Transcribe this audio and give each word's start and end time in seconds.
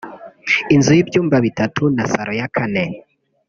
inzu 0.75 0.91
y’ibyumba 0.95 1.35
bitatu 1.45 1.83
na 1.95 2.05
salo 2.11 2.33
ya 2.39 2.47
Kane 2.55 2.83